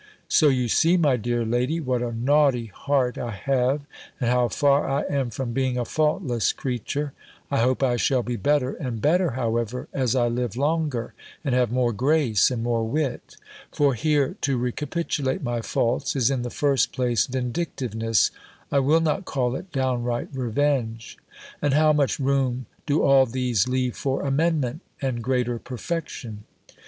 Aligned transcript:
So 0.29 0.49
you 0.49 0.67
see, 0.67 0.97
my 0.97 1.15
dear 1.15 1.45
lady, 1.45 1.79
what 1.79 2.01
a 2.01 2.11
naughty 2.11 2.65
heart 2.73 3.19
I 3.19 3.29
have, 3.33 3.81
and 4.19 4.31
how 4.31 4.47
far 4.47 4.89
I 4.89 5.03
am 5.03 5.29
from 5.29 5.53
being 5.53 5.77
a 5.77 5.85
faultless 5.85 6.53
creature 6.53 7.13
I 7.51 7.59
hope 7.59 7.83
I 7.83 7.97
shall 7.97 8.23
be 8.23 8.35
better 8.35 8.73
and 8.73 8.99
better, 8.99 9.33
however, 9.37 9.87
as 9.93 10.15
I 10.15 10.27
live 10.27 10.57
longer, 10.57 11.13
and 11.45 11.53
have 11.53 11.71
more 11.71 11.93
grace, 11.93 12.49
and 12.49 12.63
more 12.63 12.83
wit: 12.83 13.35
for 13.71 13.93
here 13.93 14.35
to 14.41 14.57
recapitulate 14.57 15.43
my 15.43 15.61
faults, 15.61 16.15
is 16.15 16.31
in 16.31 16.41
the 16.41 16.49
first 16.49 16.91
place, 16.93 17.27
vindictiveness, 17.27 18.31
I 18.71 18.79
will 18.79 19.01
not 19.01 19.25
call 19.25 19.55
it 19.55 19.71
downright 19.71 20.29
revenge 20.33 21.19
And 21.61 21.75
how 21.75 21.93
much 21.93 22.17
room 22.17 22.65
do 22.87 23.03
all 23.03 23.27
these 23.27 23.67
leave 23.67 23.95
for 23.95 24.23
amendment, 24.23 24.81
and 24.99 25.21
greater 25.21 25.59
perfection? 25.59 26.45